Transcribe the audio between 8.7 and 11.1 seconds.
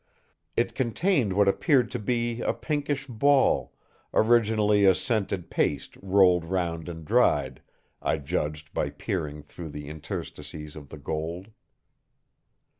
by peering through the interstices of the